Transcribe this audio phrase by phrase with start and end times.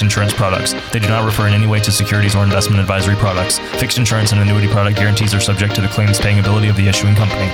[0.00, 0.72] insurance products.
[0.90, 3.58] They do not refer in any way to securities or investment advisory products.
[3.78, 6.88] Fixed insurance and annuity product guarantees are subject to the claims paying ability of the
[6.88, 7.50] issuing company.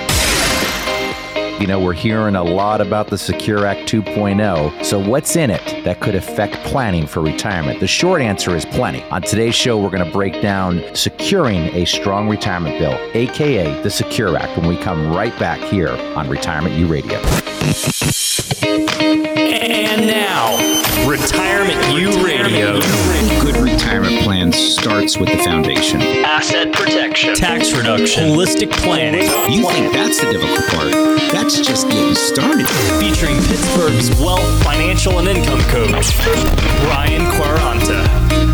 [1.60, 4.84] You know, we're hearing a lot about the Secure Act 2.0.
[4.84, 7.80] So, what's in it that could affect planning for retirement?
[7.80, 9.02] The short answer is plenty.
[9.10, 13.91] On today's show, we're going to break down securing a strong retirement bill, aka the
[13.91, 17.18] Secure Act, when we come right back here on Retirement U Radio.
[19.52, 20.57] And now,
[21.09, 22.80] Retirement U Radio.
[23.41, 26.02] Good retirement plan starts with the foundation.
[26.02, 29.23] Asset protection, tax reduction, holistic planning.
[29.52, 30.93] You think that's the difficult part?
[31.32, 32.69] That's just getting started.
[33.01, 36.15] Featuring Pittsburgh's wealth, financial, and income coach,
[36.85, 38.48] Brian Quaranta.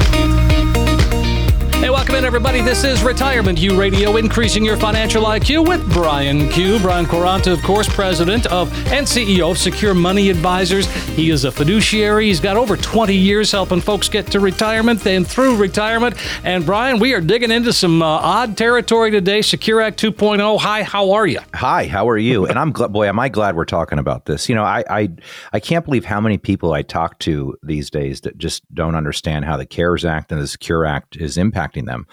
[2.14, 2.60] Welcome everybody.
[2.60, 6.78] This is Retirement U Radio, increasing your financial IQ with Brian Q.
[6.78, 10.86] Brian Quaranta, of course, president of and CEO of Secure Money Advisors.
[11.16, 12.26] He is a fiduciary.
[12.26, 16.14] He's got over 20 years helping folks get to retirement, and through retirement.
[16.44, 19.42] And Brian, we are digging into some uh, odd territory today.
[19.42, 20.60] Secure Act 2.0.
[20.60, 21.40] Hi, how are you?
[21.54, 22.46] Hi, how are you?
[22.46, 24.48] and I'm glad, boy, am I glad we're talking about this.
[24.48, 25.08] You know, I, I,
[25.52, 29.46] I can't believe how many people I talk to these days that just don't understand
[29.46, 32.03] how the CARES Act and the Secure Act is impacting them.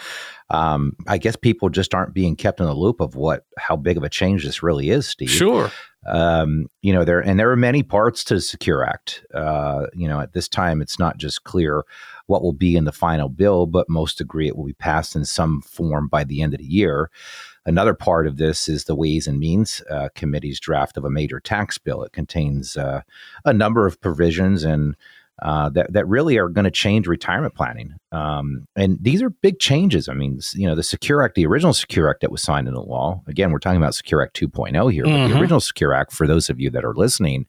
[0.50, 3.98] Um, I guess people just aren't being kept in the loop of what how big
[3.98, 5.30] of a change this really is, Steve.
[5.30, 5.72] Sure.
[6.08, 9.24] Um, you know, there and there are many parts to the Secure Act.
[9.34, 11.84] Uh, you know, at this time, it's not just clear
[12.26, 15.26] what will be in the final bill, but most agree it will be passed in
[15.26, 17.12] some form by the end of the year.
[17.66, 21.40] Another part of this is the Ways and Means uh, Committee's draft of a major
[21.40, 22.02] tax bill.
[22.04, 23.02] It contains uh,
[23.46, 24.96] a number of provisions and
[25.42, 27.96] uh, that that really are going to change retirement planning.
[28.12, 30.08] Um, and these are big changes.
[30.10, 32.82] I mean, you know, the Secure Act, the original Secure Act that was signed into
[32.82, 33.22] law.
[33.28, 35.14] Again, we're talking about Secure Act 2.0 here, mm-hmm.
[35.14, 35.42] but the mm-hmm.
[35.42, 37.46] original Secure Act, for those of you that are listening,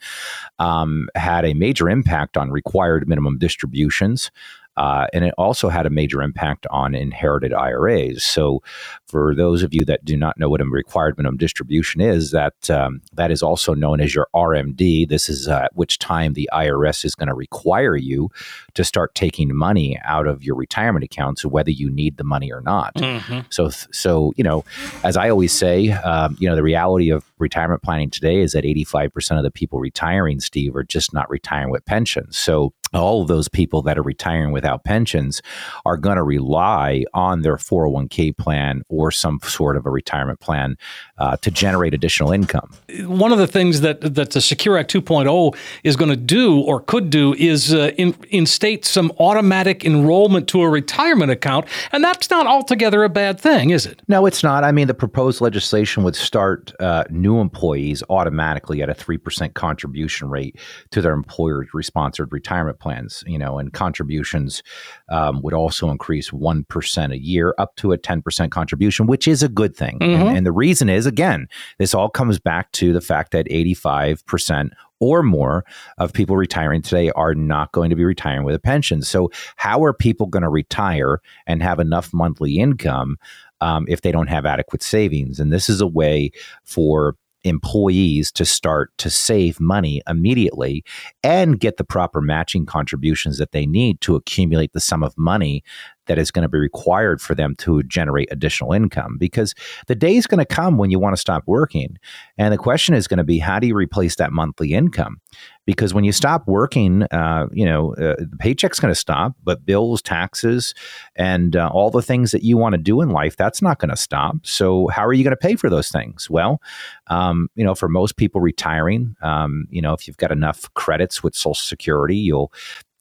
[0.58, 4.30] um, had a major impact on required minimum distributions.
[4.76, 8.24] Uh, and it also had a major impact on inherited IRAs.
[8.24, 8.62] So,
[9.06, 12.70] for those of you that do not know what a required minimum distribution is, that
[12.70, 15.08] um, that is also known as your RMD.
[15.08, 18.30] This is uh, at which time the IRS is going to require you
[18.74, 22.62] to start taking money out of your retirement accounts, whether you need the money or
[22.62, 22.94] not.
[22.94, 23.40] Mm-hmm.
[23.50, 24.64] So, so you know,
[25.04, 28.64] as I always say, um, you know, the reality of retirement planning today is that
[28.64, 32.38] 85% of the people retiring, Steve, are just not retiring with pensions.
[32.38, 35.42] So all of those people that are retiring without pensions
[35.86, 40.76] are going to rely on their 401k plan or some sort of a retirement plan
[41.18, 42.70] uh, to generate additional income.
[43.04, 46.80] One of the things that, that the Secure Act 2.0 is going to do or
[46.80, 51.66] could do is uh, in, instate some automatic enrollment to a retirement account.
[51.92, 54.02] And that's not altogether a bad thing, is it?
[54.08, 54.64] No, it's not.
[54.64, 60.28] I mean, the proposed legislation would start uh, new employees automatically at a 3% contribution
[60.28, 60.58] rate
[60.90, 64.62] to their employer sponsored retirement plans, you know, and contributions
[65.08, 69.48] um, would also increase 1% a year up to a 10% contribution, which is a
[69.48, 69.98] good thing.
[69.98, 70.22] Mm-hmm.
[70.22, 71.48] And, and the reason is, again,
[71.78, 74.70] this all comes back to the fact that 85%
[75.02, 75.64] or more
[75.98, 79.02] of people retiring today are not going to be retiring with a pension.
[79.02, 83.16] So, how are people going to retire and have enough monthly income
[83.60, 85.40] um, if they don't have adequate savings?
[85.40, 86.30] And this is a way
[86.62, 90.84] for employees to start to save money immediately
[91.22, 95.62] and get the proper matching contributions that they need to accumulate the sum of money
[96.06, 99.54] that is going to be required for them to generate additional income because
[99.86, 101.96] the day is going to come when you want to stop working.
[102.38, 105.20] And the question is going to be how do you replace that monthly income?
[105.64, 109.64] Because when you stop working, uh, you know, uh, the paycheck's going to stop, but
[109.64, 110.74] bills, taxes,
[111.14, 113.90] and uh, all the things that you want to do in life, that's not going
[113.90, 114.36] to stop.
[114.42, 116.28] So, how are you going to pay for those things?
[116.28, 116.60] Well,
[117.06, 121.22] um, you know, for most people retiring, um, you know, if you've got enough credits
[121.22, 122.52] with Social Security, you'll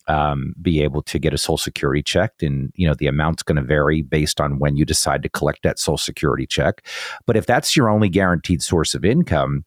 [0.07, 2.33] um, be able to get a social security check.
[2.41, 5.63] And you know the amount's going to vary based on when you decide to collect
[5.63, 6.85] that social security check.
[7.25, 9.65] But if that's your only guaranteed source of income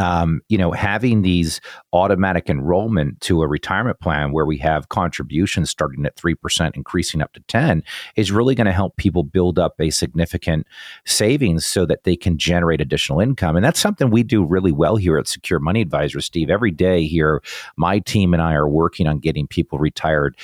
[0.00, 1.60] um, you know, having these
[1.92, 7.34] automatic enrollment to a retirement plan where we have contributions starting at 3%, increasing up
[7.34, 7.84] to 10
[8.16, 10.66] is really going to help people build up a significant
[11.04, 13.56] savings so that they can generate additional income.
[13.56, 16.48] And that's something we do really well here at Secure Money Advisor, Steve.
[16.48, 17.42] Every day here,
[17.76, 20.34] my team and I are working on getting people retired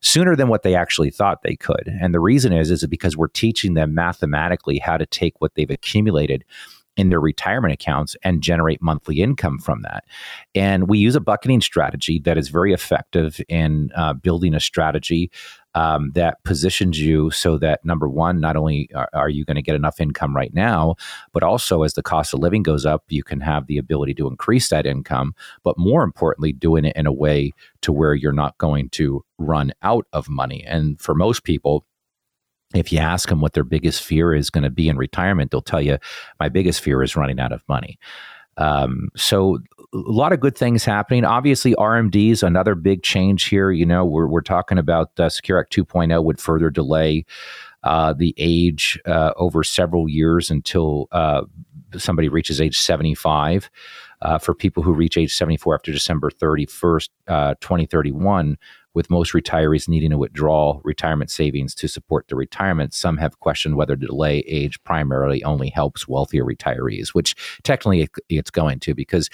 [0.00, 1.90] sooner than what they actually thought they could.
[2.02, 5.70] And the reason is, is because we're teaching them mathematically how to take what they've
[5.70, 6.44] accumulated
[6.96, 10.04] in their retirement accounts and generate monthly income from that.
[10.54, 15.30] And we use a bucketing strategy that is very effective in uh, building a strategy
[15.76, 19.62] um, that positions you so that number one, not only are, are you going to
[19.62, 20.94] get enough income right now,
[21.34, 24.26] but also as the cost of living goes up, you can have the ability to
[24.26, 25.34] increase that income.
[25.62, 27.52] But more importantly, doing it in a way
[27.82, 30.64] to where you're not going to run out of money.
[30.66, 31.84] And for most people,
[32.74, 35.62] if you ask them what their biggest fear is going to be in retirement, they'll
[35.62, 35.98] tell you,
[36.40, 37.98] my biggest fear is running out of money.
[38.58, 39.58] Um, so
[39.92, 41.24] a lot of good things happening.
[41.24, 43.70] Obviously, RMD is another big change here.
[43.70, 47.24] You know, we're, we're talking about uh, Secure Act 2.0 would further delay
[47.84, 51.42] uh, the age uh, over several years until uh,
[51.96, 53.70] somebody reaches age 75.
[54.22, 58.56] Uh, for people who reach age 74 after December 31st, uh, 2031,
[58.96, 63.76] with most retirees needing to withdraw retirement savings to support their retirement, some have questioned
[63.76, 69.28] whether delay age primarily only helps wealthier retirees, which technically it's going to, because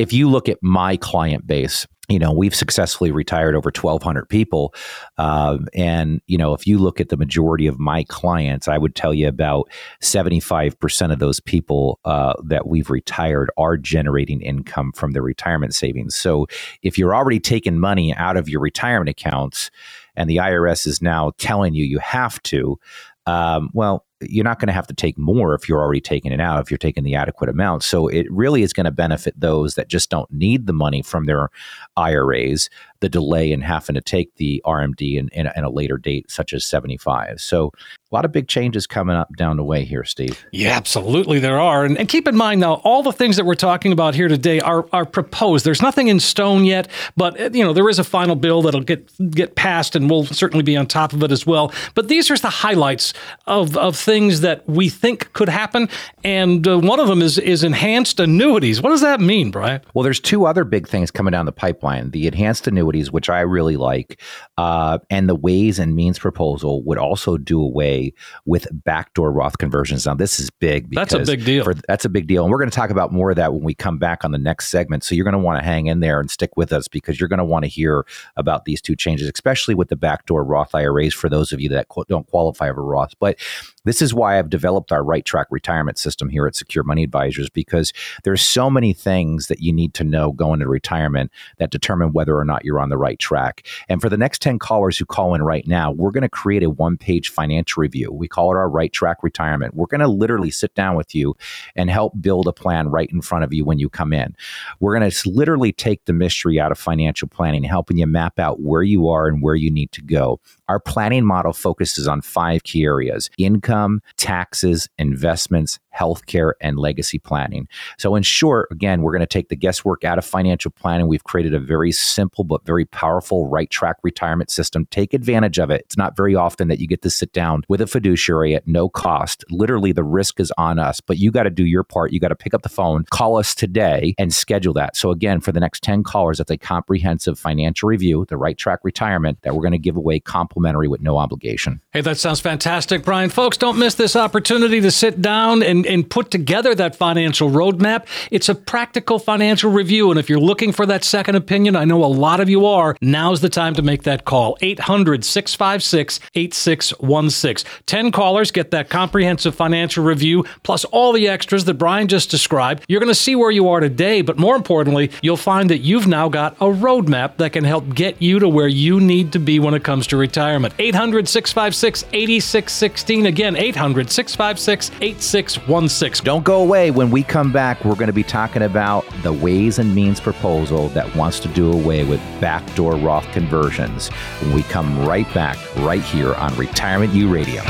[0.00, 4.74] if you look at my client base, you know we've successfully retired over 1200 people.
[5.16, 8.94] Uh, and you know if you look at the majority of my clients i would
[8.94, 9.70] tell you about
[10.02, 16.14] 75% of those people uh, that we've retired are generating income from their retirement savings.
[16.14, 16.46] So
[16.82, 19.70] if you're already taking money out of your retirement accounts
[20.16, 22.78] and the irs is now telling you you have to
[23.26, 26.40] um, well you're not going to have to take more if you're already taking it
[26.40, 27.82] out, if you're taking the adequate amount.
[27.82, 31.26] So it really is going to benefit those that just don't need the money from
[31.26, 31.48] their
[31.96, 32.68] IRAs,
[33.00, 36.52] the delay in having to take the RMD in, in, in a later date, such
[36.52, 37.40] as 75.
[37.40, 37.72] So
[38.12, 40.44] a lot of big changes coming up down the way here, Steve.
[40.50, 41.84] Yeah, absolutely there are.
[41.84, 44.58] And, and, keep in mind though, all the things that we're talking about here today
[44.58, 45.64] are are proposed.
[45.64, 48.80] There's nothing in stone yet, but uh, you know there is a final bill that'll
[48.80, 51.72] get get passed, and we'll certainly be on top of it as well.
[51.94, 53.14] But these are the highlights
[53.46, 55.88] of of things that we think could happen,
[56.24, 58.82] and uh, one of them is is enhanced annuities.
[58.82, 59.82] What does that mean, Brian?
[59.94, 63.40] Well, there's two other big things coming down the pipeline: the enhanced annuities, which I
[63.40, 64.20] really like,
[64.58, 68.12] uh, and the Ways and Means proposal would also do away
[68.44, 70.06] with backdoor Roth conversions.
[70.06, 70.90] Now, this is big.
[70.90, 71.64] Because that's a big deal.
[71.64, 72.44] For, that's a big deal.
[72.44, 74.38] And we're going to talk about more of that when we come back on the
[74.38, 75.04] next segment.
[75.04, 77.28] So you're going to want to hang in there and stick with us because you're
[77.28, 78.04] going to want to hear
[78.36, 81.86] about these two changes, especially with the backdoor Roth IRAs for those of you that
[82.08, 83.14] don't qualify for Roth.
[83.18, 83.38] But
[83.84, 87.48] this is why I've developed our right track retirement system here at Secure Money Advisors
[87.48, 87.92] because
[88.24, 92.36] there's so many things that you need to know going into retirement that determine whether
[92.36, 93.66] or not you're on the right track.
[93.88, 96.62] And for the next 10 callers who call in right now, we're going to create
[96.62, 98.12] a one page financial review.
[98.12, 99.74] We call it our right track retirement.
[99.74, 101.34] We're going to literally sit down with you
[101.74, 104.36] and help build a plan right in front of you when you come in.
[104.80, 108.60] We're going to literally take the mystery out of financial planning, helping you map out
[108.60, 110.40] where you are and where you need to go.
[110.68, 113.69] Our planning model focuses on five key areas income,
[114.16, 117.68] taxes, investments, healthcare, and legacy planning.
[117.98, 121.08] So, in short, again, we're going to take the guesswork out of financial planning.
[121.08, 124.86] We've created a very simple but very powerful right track retirement system.
[124.90, 125.82] Take advantage of it.
[125.82, 128.88] It's not very often that you get to sit down with a fiduciary at no
[128.88, 129.44] cost.
[129.50, 132.12] Literally, the risk is on us, but you got to do your part.
[132.12, 134.96] You got to pick up the phone, call us today, and schedule that.
[134.96, 138.80] So, again, for the next 10 callers, that's a comprehensive financial review, the right track
[138.82, 141.80] retirement that we're going to give away complimentary with no obligation.
[141.92, 143.30] Hey, that sounds fantastic, Brian.
[143.30, 148.06] Folks, don't miss this opportunity to sit down and, and put together that financial roadmap.
[148.30, 150.10] It's a practical financial review.
[150.10, 152.96] And if you're looking for that second opinion, I know a lot of you are,
[153.00, 154.56] now's the time to make that call.
[154.60, 157.70] 800 656 8616.
[157.86, 162.84] 10 callers get that comprehensive financial review, plus all the extras that Brian just described.
[162.88, 166.06] You're going to see where you are today, but more importantly, you'll find that you've
[166.06, 169.58] now got a roadmap that can help get you to where you need to be
[169.58, 170.74] when it comes to retirement retirement.
[170.78, 173.26] 800 656 8616.
[173.26, 175.69] Again, 800 656 8616.
[175.70, 176.90] Don't go away.
[176.90, 180.88] When we come back, we're going to be talking about the Ways and Means proposal
[180.88, 184.08] that wants to do away with backdoor Roth conversions.
[184.40, 187.62] When we come right back, right here on Retirement U Radio.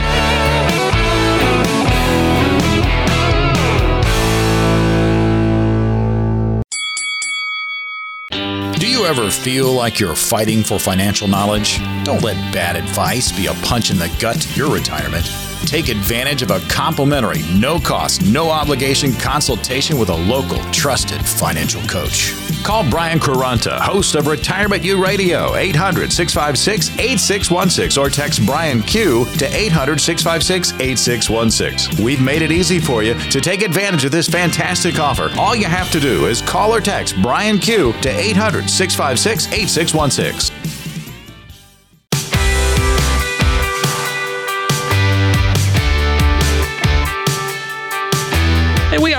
[8.79, 11.79] Do you ever feel like you're fighting for financial knowledge?
[12.05, 15.50] Don't let bad advice be a punch in the gut to your retirement.
[15.67, 21.83] Take advantage of a complimentary, no cost, no obligation consultation with a local, trusted financial
[21.83, 22.35] coach.
[22.63, 29.25] Call Brian Quaranta, host of Retirement U Radio, 800 656 8616, or text Brian Q
[29.39, 32.05] to 800 656 8616.
[32.05, 35.31] We've made it easy for you to take advantage of this fantastic offer.
[35.39, 40.60] All you have to do is call or text Brian Q to 800 656 8616.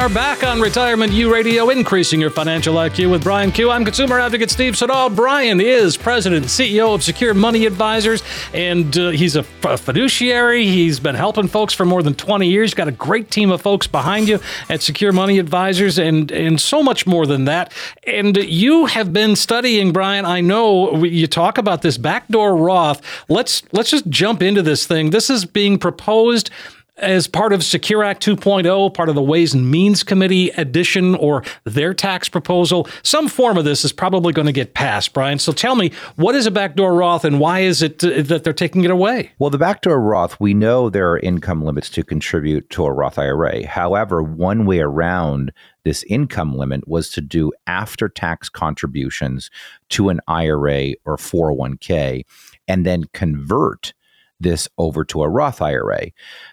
[0.01, 3.69] Are back on Retirement U Radio, increasing your financial IQ with Brian Q.
[3.69, 5.11] I'm consumer advocate Steve Siddall.
[5.11, 10.65] Brian is president and CEO of Secure Money Advisors, and uh, he's a fiduciary.
[10.65, 12.71] He's been helping folks for more than 20 years.
[12.71, 14.39] He's got a great team of folks behind you
[14.69, 17.71] at Secure Money Advisors, and and so much more than that.
[18.07, 20.25] And you have been studying, Brian.
[20.25, 23.03] I know you talk about this backdoor Roth.
[23.29, 25.11] Let's let's just jump into this thing.
[25.11, 26.49] This is being proposed
[26.97, 31.43] as part of Secure Act 2.0, part of the Ways and Means Committee addition or
[31.63, 32.87] their tax proposal.
[33.03, 35.39] Some form of this is probably going to get passed, Brian.
[35.39, 38.53] So tell me, what is a backdoor Roth and why is it uh, that they're
[38.53, 39.31] taking it away?
[39.39, 43.17] Well, the backdoor Roth, we know there are income limits to contribute to a Roth
[43.17, 43.65] IRA.
[43.65, 45.51] However, one way around
[45.83, 49.49] this income limit was to do after tax contributions
[49.89, 52.23] to an IRA or 401k
[52.67, 53.93] and then convert
[54.41, 56.07] this over to a Roth IRA.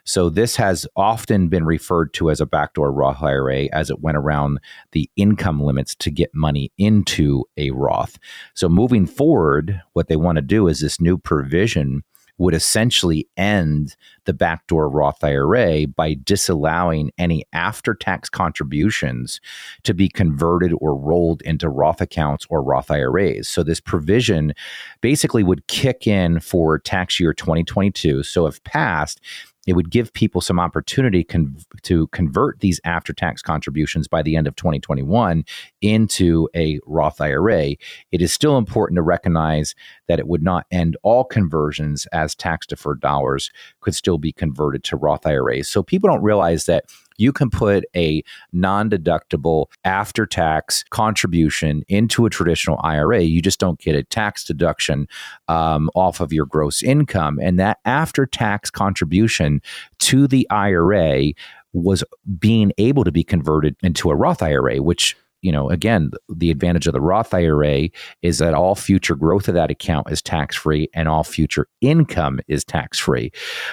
[0.04, 4.16] So this has often been referred to as a backdoor Roth IRA as it went
[4.16, 4.60] around
[4.92, 8.18] the income limits to get money into a Roth.
[8.54, 12.02] So moving forward, what they want to do is this new provision
[12.38, 19.40] would essentially end the backdoor Roth IRA by disallowing any after tax contributions
[19.82, 23.48] to be converted or rolled into Roth accounts or Roth IRAs.
[23.48, 24.54] So, this provision
[25.00, 28.22] basically would kick in for tax year 2022.
[28.22, 29.20] So, if passed,
[29.68, 34.34] it would give people some opportunity con- to convert these after tax contributions by the
[34.34, 35.44] end of 2021
[35.82, 37.74] into a Roth IRA.
[38.10, 39.74] It is still important to recognize
[40.06, 43.50] that it would not end all conversions as tax deferred dollars
[43.82, 45.68] could still be converted to Roth IRAs.
[45.68, 46.86] So people don't realize that
[47.18, 48.22] you can put a
[48.52, 53.20] non deductible after tax contribution into a traditional IRA.
[53.20, 55.06] You just don't get a tax deduction
[55.48, 57.38] um, off of your gross income.
[57.42, 59.60] And that after tax contribution
[59.98, 61.32] to the IRA
[61.72, 62.02] was
[62.38, 66.86] being able to be converted into a Roth IRA, which you know, again, the advantage
[66.86, 67.88] of the Roth IRA
[68.22, 72.40] is that all future growth of that account is tax free and all future income
[72.48, 73.30] is tax free.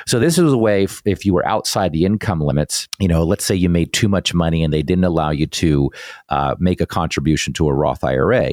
[0.08, 3.24] So, this is a way if, if, you were outside the income limits, you know,
[3.24, 5.90] let's say you made too much money and they didn't allow you to
[6.30, 8.52] uh, make a contribution to a Roth IRA.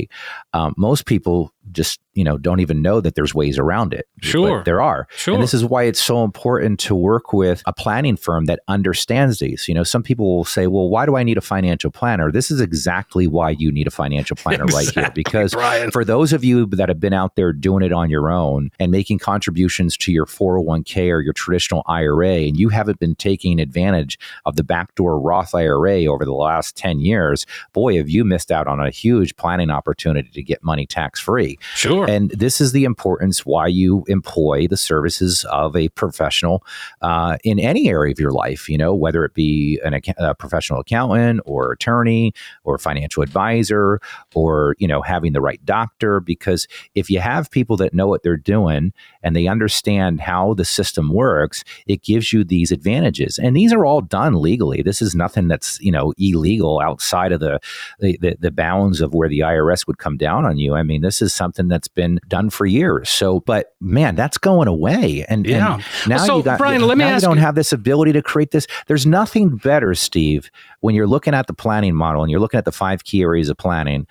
[0.55, 4.65] Um, most people just you know don't even know that there's ways around it sure
[4.65, 8.17] there are sure and this is why it's so important to work with a planning
[8.17, 11.39] firm that understands these you know some people will say well why do i need
[11.39, 15.13] a financial planner this is exactly why you need a financial planner exactly, right here
[15.15, 15.91] because Brian.
[15.91, 18.91] for those of you that have been out there doing it on your own and
[18.91, 24.19] making contributions to your 401k or your traditional ira and you haven't been taking advantage
[24.45, 28.67] of the backdoor roth ira over the last 10 years boy have you missed out
[28.67, 32.09] on a huge planning opportunity to get money tax free Sure.
[32.09, 36.65] And this is the importance why you employ the services of a professional
[37.01, 40.81] uh, in any area of your life, you know, whether it be an, a professional
[40.81, 42.33] accountant or attorney
[42.65, 44.01] or financial advisor
[44.35, 46.21] or, you know, having the right doctor.
[46.21, 50.65] Because if you have people that know what they're doing and they understand how the
[50.65, 53.39] system works, it gives you these advantages.
[53.39, 54.83] And these are all done legally.
[54.83, 57.61] This is nothing that's, you know, illegal outside of the,
[58.01, 60.75] the, the, the bounds of where the IRS would come down on you.
[60.75, 63.09] I mean, this is something that's been done for years.
[63.09, 65.25] So, but man, that's going away.
[65.29, 65.75] And, yeah.
[65.75, 67.43] and now so, you got, Brian, let me now ask you don't you.
[67.43, 68.67] have this ability to create this.
[68.87, 72.65] There's nothing better, Steve, when you're looking at the planning model and you're looking at
[72.65, 74.09] the five key areas of planning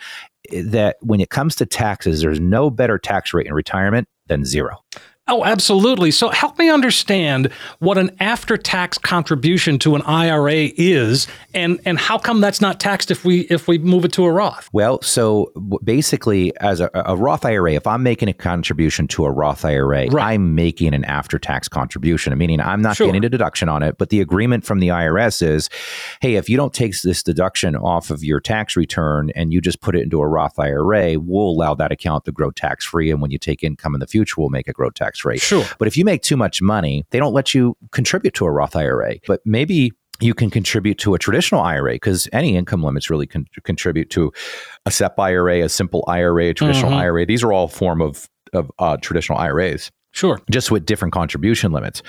[0.52, 4.46] eh, that when it comes to taxes, there's no better tax rate in retirement than
[4.46, 4.78] zero.
[5.28, 6.12] Oh, absolutely.
[6.12, 12.00] So help me understand what an after tax contribution to an IRA is and and
[12.00, 14.68] how come that's not taxed if we if we move it to a Roth?
[14.74, 15.52] Well, so
[15.84, 20.08] basically as a, a Roth IRA, if I'm making a contribution to a Roth IRA,
[20.08, 20.34] right.
[20.34, 23.08] I'm making an after tax contribution, meaning I'm not sure.
[23.08, 25.70] getting a deduction on it, but the agreement from the IRS is,
[26.20, 29.82] hey, if you don't take this deduction off of your tax return and you just
[29.82, 33.22] put it into a Roth IRA, we'll allow that account to grow tax free and
[33.22, 35.42] when you take income in the future, we'll make it grow tax rate.
[35.42, 35.66] Sure.
[35.80, 38.76] But if you make too much money, they don't let you contribute to a Roth
[38.76, 39.16] IRA.
[39.28, 43.46] But maybe you can contribute to a traditional IRA because any income limits really can
[43.64, 44.32] contribute to
[44.86, 46.98] a SEP IRA, a simple IRA, a traditional Mhm.
[46.98, 47.26] IRA.
[47.26, 50.38] These are all form of of uh, traditional IRAs Sure.
[50.52, 52.04] just with different contribution limits.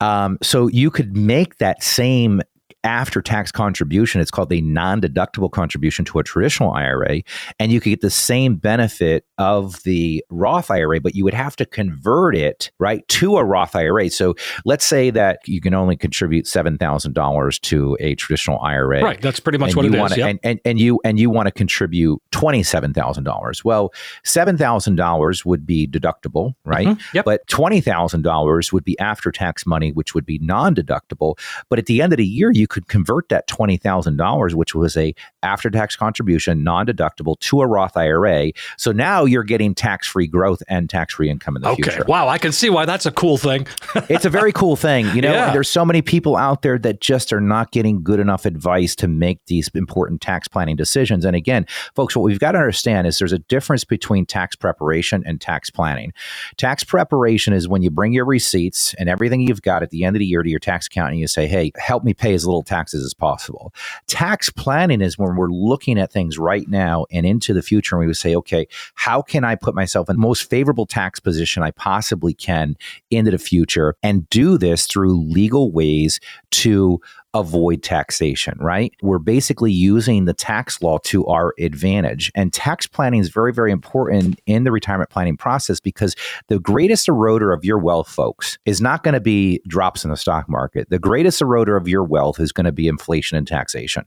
[0.00, 2.40] Um, so you could make that same
[2.88, 4.20] after tax contribution.
[4.20, 7.22] It's called a non deductible contribution to a traditional IRA.
[7.60, 11.54] And you could get the same benefit of the Roth IRA, but you would have
[11.56, 14.08] to convert it, right, to a Roth IRA.
[14.08, 19.20] So let's say that you can only contribute $7,000 to a traditional IRA Right.
[19.20, 20.18] That's pretty much what you it wanna, is.
[20.18, 20.28] Yep.
[20.30, 23.64] and, and, and you and you want to contribute twenty seven thousand dollars.
[23.64, 23.92] Well,
[24.24, 26.86] seven thousand dollars would be deductible, right?
[26.88, 27.00] Mhm.
[27.14, 27.24] Yep.
[27.24, 31.38] But twenty thousand dollars would be after tax money, which would be non deductible.
[31.68, 34.74] But at the end of the year, you could convert that twenty thousand dollars, which
[34.74, 38.52] was a after tax contribution, non deductible, to a Roth IRA.
[38.76, 41.82] So now you're getting tax free growth and tax free income in the Okay.
[41.82, 42.28] future Wow.
[42.28, 43.66] I can see why that's a cool thing.
[44.08, 45.06] it's a very cool thing.
[45.14, 45.52] You know, Yeah.
[45.52, 49.08] there's so many people out there that just are not getting good enough advice to
[49.08, 51.24] make these important tax planning decisions.
[51.24, 55.22] And again, folks, what we've got to understand is there's a difference between tax preparation
[55.26, 56.12] and tax planning.
[56.56, 60.16] Tax preparation is when you bring your receipts and everything you've got at the end
[60.16, 62.46] of the year to your tax accountant and you say, hey, help me pay as
[62.46, 63.72] little taxes as possible.
[64.06, 68.00] Tax planning is when we're looking at things right now and into the future and
[68.00, 71.62] we would say, okay, how can I put myself in the most favorable tax position
[71.62, 72.76] I possibly can
[73.10, 77.00] into the future and do this through legal ways to
[77.34, 78.92] avoid taxation, right?
[79.02, 82.32] We're basically using the tax law to our advantage.
[82.34, 86.16] And tax planning is very, very important in the retirement planning process because
[86.48, 90.16] the greatest eroder of your wealth, folks, is not going to be drops in the
[90.16, 90.88] stock market.
[90.88, 94.04] The greatest eroder of your wealth is going to be inflation and taxation.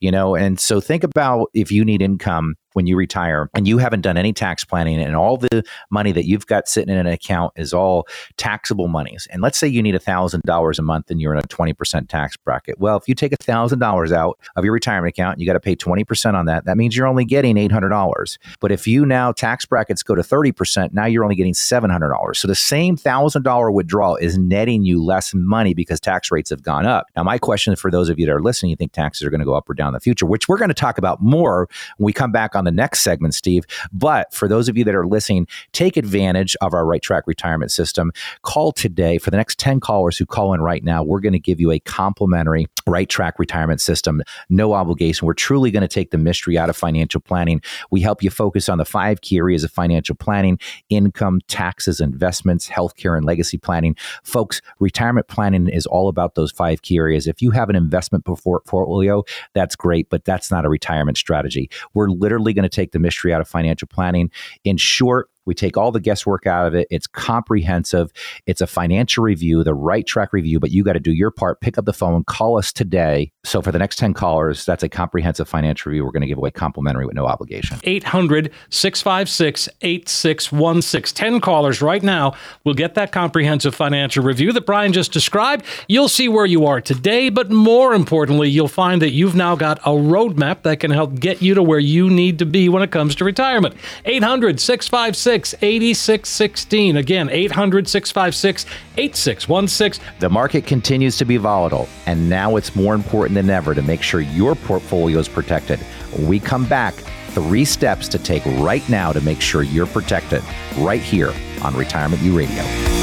[0.00, 3.78] You know, and so think about if you need income when you retire and you
[3.78, 7.06] haven't done any tax planning and all the money that you've got sitting in an
[7.06, 8.06] account is all
[8.36, 9.26] taxable monies.
[9.30, 12.78] And let's say you need $1,000 a month and you're in a 20% tax bracket.
[12.78, 16.34] Well, if you take $1,000 out of your retirement account, you got to pay 20%
[16.34, 16.64] on that.
[16.64, 18.38] That means you're only getting $800.
[18.60, 22.36] But if you now tax brackets go to 30%, now you're only getting $700.
[22.36, 26.86] So the same $1,000 withdrawal is netting you less money because tax rates have gone
[26.86, 27.06] up.
[27.16, 29.40] Now, my question for those of you that are listening, you think taxes are going
[29.40, 31.68] to go up or down in the future, which we're going to talk about more
[31.96, 33.64] when we come back on the next segment, Steve.
[33.92, 37.72] But for those of you that are listening, take advantage of our Right Track Retirement
[37.72, 38.12] System.
[38.42, 39.16] Call today.
[39.16, 41.70] For the next 10 callers who call in right now, we're going to give you
[41.70, 44.22] a complimentary Right Track Retirement System.
[44.48, 45.26] No obligation.
[45.26, 47.60] We're truly going to take the mystery out of financial planning.
[47.90, 52.68] We help you focus on the five key areas of financial planning income, taxes, investments,
[52.68, 53.94] healthcare, and legacy planning.
[54.24, 57.26] Folks, retirement planning is all about those five key areas.
[57.26, 59.24] If you have an investment portfolio,
[59.54, 61.70] that's great, but that's not a retirement strategy.
[61.94, 64.30] We're literally going to take the mystery out of financial planning.
[64.64, 66.86] In short, we take all the guesswork out of it.
[66.90, 68.12] It's comprehensive.
[68.46, 71.62] It's a financial review, the right track review, but you got to do your part.
[71.62, 73.32] Pick up the phone, call us today.
[73.44, 76.04] So for the next 10 callers, that's a comprehensive financial review.
[76.04, 77.78] We're going to give away complimentary with no obligation.
[77.82, 81.16] 800 656 8616.
[81.16, 82.34] 10 callers right now
[82.64, 85.64] will get that comprehensive financial review that Brian just described.
[85.88, 89.78] You'll see where you are today, but more importantly, you'll find that you've now got
[89.78, 92.90] a roadmap that can help get you to where you need to be when it
[92.90, 93.74] comes to retirement.
[94.04, 96.96] 800 656 8616.
[96.96, 100.04] Again, 800 656 8616.
[100.18, 104.02] The market continues to be volatile, and now it's more important than ever to make
[104.02, 105.78] sure your portfolio is protected.
[106.14, 106.94] When we come back,
[107.28, 110.42] three steps to take right now to make sure you're protected
[110.78, 112.97] right here on Retirement U Radio.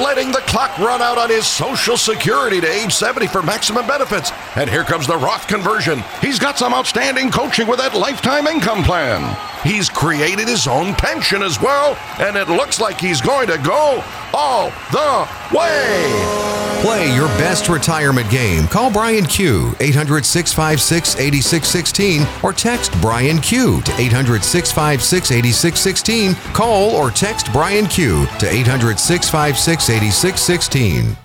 [0.00, 4.32] Letting the clock run out on his Social Security to age 70 for maximum benefits.
[4.56, 6.02] And here comes the Roth conversion.
[6.20, 9.36] He's got some outstanding coaching with that lifetime income plan.
[9.62, 14.02] He's created his own pension as well, and it looks like he's going to go
[14.32, 16.60] all the way.
[16.80, 18.66] Play your best retirement game.
[18.66, 26.34] Call Brian Q 800 656 8616 or text Brian Q to 800 656 8616.
[26.54, 31.16] Call or text Brian Q to 800 656 8616.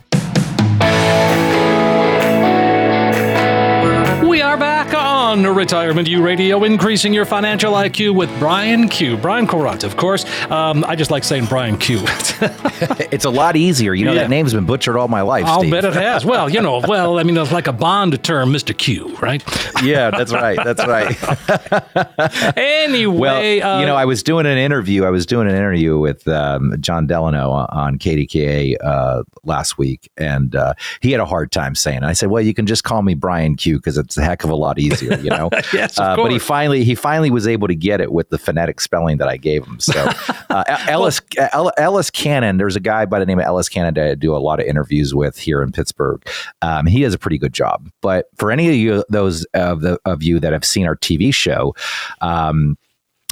[4.27, 9.17] We are back on Retirement U Radio, increasing your financial IQ with Brian Q.
[9.17, 10.25] Brian Corant, of course.
[10.51, 11.99] Um, I just like saying Brian Q.
[13.11, 13.93] It's a lot easier.
[13.93, 14.23] You know, Yeah.
[14.23, 15.45] that name's been butchered all my life.
[15.45, 15.71] I'll Steve.
[15.71, 16.25] bet it has.
[16.25, 18.77] Well, you know, well, I mean, it's like a Bond term, Mr.
[18.77, 19.41] Q, right?
[19.83, 20.57] Yeah, that's right.
[20.63, 21.15] That's right.
[22.57, 25.03] Anyway, Well, uh, you know, I was doing an interview.
[25.05, 30.55] I was doing an interview with um, Jon Delano on KDKA uh, last week, and
[30.55, 32.03] uh, he had a hard time saying it.
[32.03, 34.49] I said, "Well, you can just call me Brian Q because it's a heck of
[34.49, 37.75] a lot easier." You know, yes, uh, but he finally he finally was able to
[37.75, 39.79] get it with the phonetic spelling that I gave him.
[39.79, 39.93] So
[40.49, 41.21] uh, Ellis
[41.77, 44.37] Ellis Cannon, there's a guy by the name of Ellis Cannon that I do a
[44.37, 46.25] lot of interviews with here in Pittsburgh.
[46.61, 47.89] Um, he does a pretty good job.
[48.01, 51.33] But for any of you those of the of you that have seen our TV
[51.33, 51.75] show.
[52.21, 52.77] Um,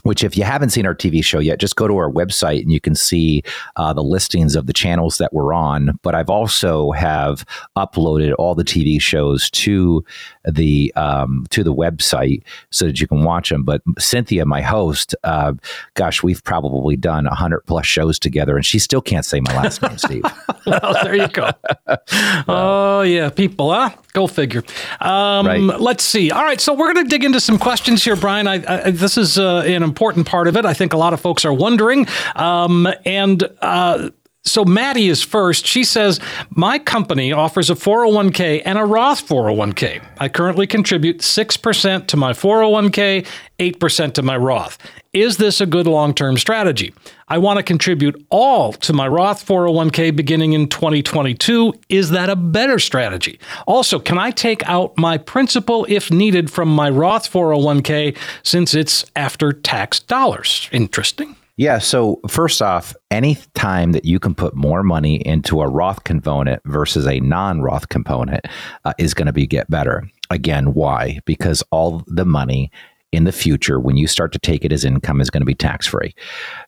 [0.03, 2.71] which if you haven't seen our TV show yet, just go to our website and
[2.71, 3.41] you can see
[3.77, 5.97] uh, the listings of the channels that we're on.
[6.03, 7.45] But I've also have
[7.77, 10.03] uploaded all the TV shows to
[10.49, 13.63] the um, to the website so that you can watch them.
[13.63, 15.53] But Cynthia, my host, uh,
[15.93, 19.81] gosh, we've probably done hundred plus shows together, and she still can't say my last
[19.81, 20.23] name, Steve.
[20.65, 21.49] well, there you go.
[22.47, 23.91] oh yeah, people, huh?
[24.13, 24.63] Go figure.
[25.01, 25.79] Um, right.
[25.79, 26.31] Let's see.
[26.31, 28.47] All right, so we're going to dig into some questions here, Brian.
[28.47, 30.65] I, I, this is uh, an important part of it.
[30.65, 33.43] I think a lot of folks are wondering, um, and.
[33.61, 34.09] Uh,
[34.45, 35.65] so Maddie is first.
[35.65, 40.05] She says, My company offers a 401k and a Roth 401k.
[40.19, 43.25] I currently contribute 6% to my 401k,
[43.59, 44.77] 8% to my Roth.
[45.13, 46.93] Is this a good long term strategy?
[47.29, 51.73] I want to contribute all to my Roth 401k beginning in 2022.
[51.87, 53.39] Is that a better strategy?
[53.65, 59.05] Also, can I take out my principal if needed from my Roth 401k since it's
[59.15, 60.67] after tax dollars?
[60.71, 61.37] Interesting.
[61.55, 61.77] Yeah.
[61.77, 66.63] So, first off, any time that you can put more money into a Roth component
[66.65, 68.45] versus a non Roth component
[68.85, 70.03] uh, is going to be get better.
[70.31, 71.19] Again, why?
[71.25, 72.71] Because all the money
[73.11, 75.53] in the future, when you start to take it as income, is going to be
[75.53, 76.15] tax free.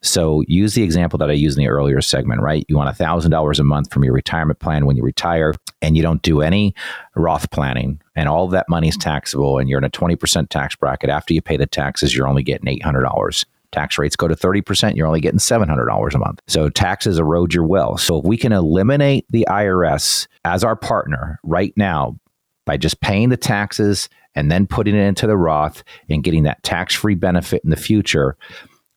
[0.04, 2.63] So, use the example that I used in the earlier segment, right?
[2.69, 6.21] You want $1,000 a month from your retirement plan when you retire, and you don't
[6.21, 6.76] do any
[7.15, 11.10] Roth planning, and all that money is taxable, and you're in a 20% tax bracket.
[11.10, 15.08] After you pay the taxes, you're only getting $800 tax rates go to 30%, you're
[15.08, 16.41] only getting $700 a month.
[16.47, 18.01] So taxes erode your wealth.
[18.01, 22.17] So if we can eliminate the IRS as our partner right now
[22.65, 26.62] by just paying the taxes and then putting it into the Roth and getting that
[26.63, 28.38] tax free benefit in the future,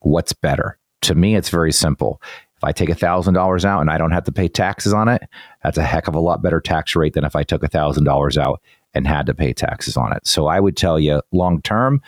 [0.00, 0.78] what's better?
[1.02, 2.20] To me, it's very simple.
[2.56, 5.22] If I take $1,000 out and I don't have to pay taxes on it,
[5.62, 8.60] that's a heck of a lot better tax rate than if I took $1,000 out
[8.94, 10.26] and had to pay taxes on it.
[10.26, 12.02] So I would tell you long term,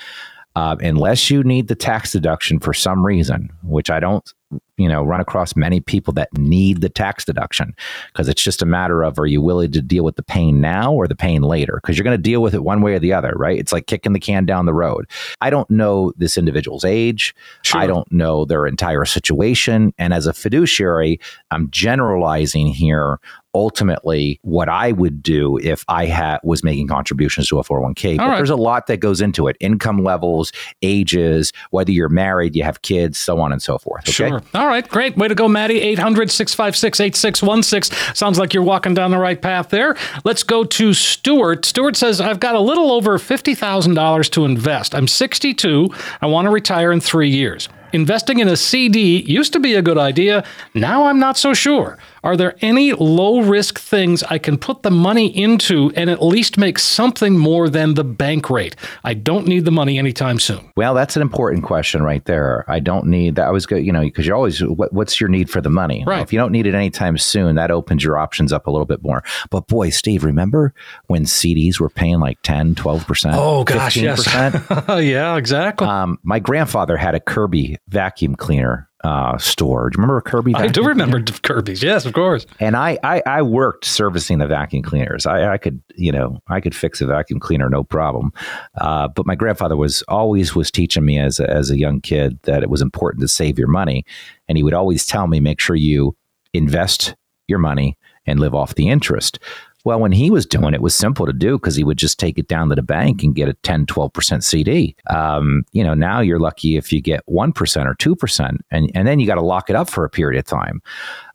[0.60, 4.30] uh, unless you need the tax deduction for some reason, which I don't
[4.76, 7.72] you know run across many people that need the tax deduction
[8.08, 10.92] because it's just a matter of are you willing to deal with the pain now
[10.92, 11.78] or the pain later?
[11.80, 13.58] Because you're going to deal with it one way or the other right?
[13.58, 15.06] It's like kicking the can down the road.
[15.40, 17.34] I don't know this individual's age.
[17.62, 17.80] Sure.
[17.80, 19.94] i don't know their entire situation.
[19.96, 21.20] And as a fiduciary
[21.50, 23.18] i'm generalizing here
[23.54, 28.12] ultimately what I would do if I had was making contributions to a 401k.
[28.12, 28.36] All but right.
[28.36, 32.82] there's a lot that goes into it: income levels, ages, whether you're married, you have
[32.82, 34.02] kids, so on and so forth.
[34.02, 34.12] Okay?
[34.12, 34.42] Sure.
[34.54, 35.16] All right, great.
[35.16, 35.80] Way to go, Maddie.
[35.80, 38.14] 800 656 8616.
[38.14, 39.96] Sounds like you're walking down the right path there.
[40.24, 41.64] Let's go to Stuart.
[41.64, 44.94] Stuart says, I've got a little over $50,000 to invest.
[44.94, 45.90] I'm 62.
[46.20, 47.68] I want to retire in three years.
[47.92, 50.44] Investing in a CD used to be a good idea.
[50.74, 51.98] Now I'm not so sure.
[52.22, 56.58] Are there any low risk things I can put the money into and at least
[56.58, 58.76] make something more than the bank rate?
[59.04, 60.70] I don't need the money anytime soon.
[60.76, 62.64] Well, that's an important question right there.
[62.68, 63.48] I don't need that.
[63.48, 66.04] I was good, you know, because you're always, what, what's your need for the money?
[66.06, 66.22] Right.
[66.22, 69.02] if you don't need it anytime soon, that opens your options up a little bit
[69.02, 69.24] more.
[69.50, 70.74] But boy, Steve, remember
[71.06, 73.32] when CDs were paying like 10, 12%?
[73.34, 74.02] Oh, gosh, 15%?
[74.02, 75.04] yes.
[75.04, 75.86] yeah, exactly.
[75.86, 79.90] Um, my grandfather had a Kirby vacuum cleaner uh, store.
[79.90, 80.54] Do you remember Kirby?
[80.54, 81.38] I do remember cleaner?
[81.42, 81.82] Kirby's.
[81.82, 82.46] Yes, of course.
[82.58, 85.26] And I, I, I worked servicing the vacuum cleaners.
[85.26, 88.32] I, I, could, you know, I could fix a vacuum cleaner no problem.
[88.80, 92.38] Uh, but my grandfather was always was teaching me as a, as a young kid
[92.42, 94.04] that it was important to save your money,
[94.48, 96.14] and he would always tell me, make sure you
[96.52, 97.14] invest
[97.48, 99.38] your money and live off the interest.
[99.84, 102.38] Well, when he was doing it, was simple to do because he would just take
[102.38, 104.94] it down to the bank and get a 10, 12% CD.
[105.08, 109.20] Um, you know, now you're lucky if you get 1% or 2%, and, and then
[109.20, 110.82] you got to lock it up for a period of time.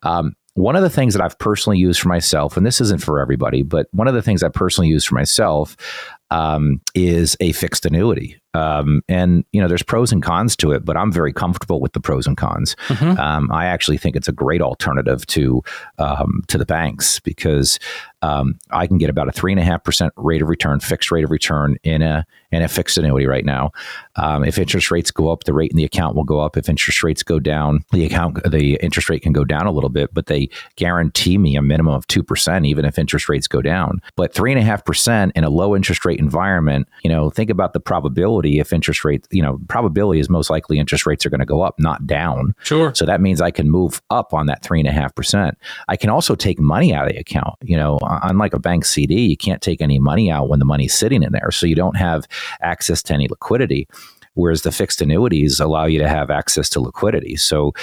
[0.04, 3.20] Um, one of the things that I've personally used for myself, and this isn't for
[3.20, 5.76] everybody, but one of the things I personally use for myself
[6.32, 8.40] um, is a fixed annuity.
[8.56, 11.94] Um, and you know, there's pros and cons to it, but I'm very comfortable with
[11.94, 12.76] the pros and cons.
[12.88, 13.20] Mm-hmm.
[13.20, 15.62] Um, I actually think it's a great alternative to
[15.98, 17.80] um, to the banks because
[18.22, 21.12] um, I can get about a three and a half percent rate of return, fixed
[21.12, 23.72] rate of return in a in a fixed annuity right now.
[24.16, 26.56] Um, if interest rates go up, the rate in the account will go up.
[26.56, 29.90] If interest rates go down, the account the interest rate can go down a little
[29.90, 33.62] bit, but they guarantee me a minimum of two percent, even if interest rates go
[33.62, 34.02] down.
[34.16, 37.50] But three and a half percent in a low interest rate environment, you know, think
[37.50, 41.26] about the probability probability if interest rates, you know, probability is most likely interest rates
[41.26, 42.54] are going to go up, not down.
[42.64, 42.94] Sure.
[42.94, 45.58] So that means I can move up on that three and a half percent.
[45.88, 47.56] I can also take money out of the account.
[47.62, 50.94] You know, unlike a bank CD, you can't take any money out when the money's
[50.94, 51.52] sitting in there.
[51.52, 52.28] So you don't have
[52.62, 53.88] access to any liquidity
[54.36, 57.36] whereas the fixed annuities allow you to have access to liquidity.
[57.36, 57.74] So,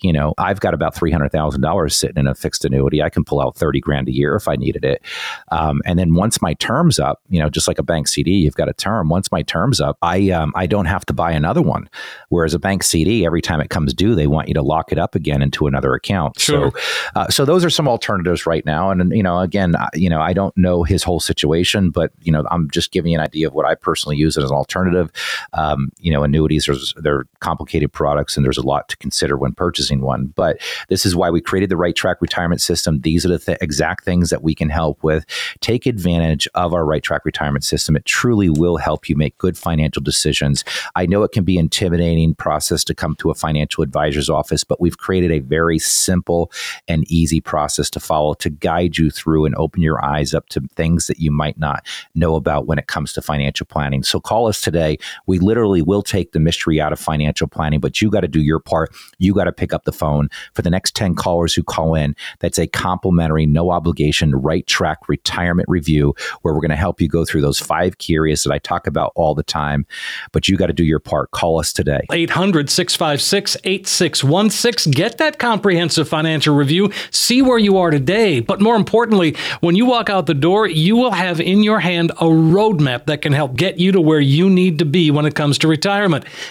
[0.00, 3.02] you know, I've got about three hundred thousand dollars sitting in a fixed annuity.
[3.02, 5.02] I can pull out thirty grand a year if I needed it.
[5.50, 8.56] Um, and then once my term's up, you know, just like a bank CD, you've
[8.56, 9.08] got a term.
[9.08, 11.88] Once my term's up, I um, I don't have to buy another one.
[12.28, 14.98] Whereas a bank CD, every time it comes due, they want you to lock it
[14.98, 16.38] up again into another account.
[16.38, 16.72] Sure.
[16.72, 18.90] So, uh, so those are some alternatives right now.
[18.90, 22.32] And you know, again, I, you know, I don't know his whole situation, but you
[22.32, 24.56] know, I'm just giving you an idea of what I personally use it as an
[24.56, 25.10] alternative.
[25.52, 29.52] Um, you know, annuities are they're complicated products, and there's a lot to consider when
[29.52, 30.32] purchasing one.
[30.34, 33.00] But this is why we created the Right Track Retirement System.
[33.00, 35.24] These are the th- exact things that we can help with.
[35.60, 37.96] Take advantage of our Right Track Retirement System.
[37.96, 40.64] It truly will help you make good financial decisions.
[40.94, 44.80] I know it can be intimidating process to come to a financial advisor's office, but
[44.80, 46.50] we've created a very simple
[46.86, 50.60] and easy process to follow to guide you through and open your eyes up to
[50.76, 54.02] things that you might not know about when it comes to financial planning.
[54.02, 54.98] So call us today.
[55.26, 58.40] We literally will take the mystery out of financial planning, but you got to do
[58.40, 58.94] your part.
[59.16, 62.14] You got to pick up the phone for the next 10 callers who call in.
[62.40, 67.08] That's a complimentary, no obligation, right track retirement review where we're going to help you
[67.08, 69.86] go through those five key areas that I talk about all the time.
[70.32, 71.30] But you got to do your part.
[71.30, 72.02] Call us today.
[72.12, 74.92] 800 656 8616.
[74.92, 76.92] Get that comprehensive financial review.
[77.10, 78.40] See where you are today.
[78.40, 82.10] But more importantly, when you walk out the door, you will have in your hand
[82.10, 85.34] a roadmap that can help get you to where you need to be when it
[85.34, 85.77] comes to retirement.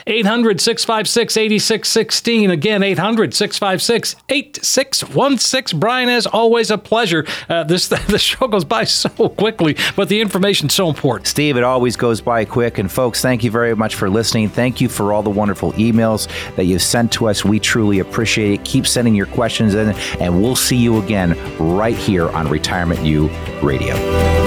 [0.05, 2.51] 800 656 8616.
[2.51, 5.79] Again, 800 656 8616.
[5.79, 7.25] Brian, as always, a pleasure.
[7.49, 11.27] Uh, this The show goes by so quickly, but the information's so important.
[11.27, 12.77] Steve, it always goes by quick.
[12.77, 14.49] And folks, thank you very much for listening.
[14.49, 17.43] Thank you for all the wonderful emails that you've sent to us.
[17.43, 18.65] We truly appreciate it.
[18.65, 23.29] Keep sending your questions in, and we'll see you again right here on Retirement U
[23.61, 24.46] Radio.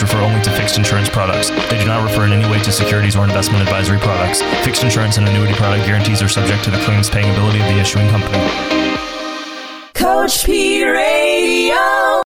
[0.01, 1.49] refer only to fixed insurance products.
[1.69, 4.41] They do not refer in any way to securities or investment advisory products.
[4.65, 7.79] Fixed insurance and annuity product guarantees are subject to the claims paying ability of the
[7.79, 8.37] issuing company.
[9.93, 12.10] Coach P Radio.